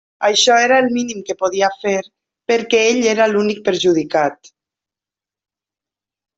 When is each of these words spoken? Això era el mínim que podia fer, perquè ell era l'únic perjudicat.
Això 0.27 0.55
era 0.67 0.77
el 0.83 0.87
mínim 0.95 1.19
que 1.27 1.35
podia 1.41 1.69
fer, 1.83 1.93
perquè 2.53 2.81
ell 2.87 3.05
era 3.13 3.29
l'únic 3.35 3.63
perjudicat. 3.69 4.53